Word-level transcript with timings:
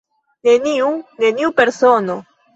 Neniu 0.47 0.87
= 1.03 1.19
neniu 1.21 1.53
persono. 1.61 2.19